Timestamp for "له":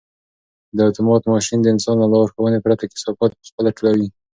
1.99-2.07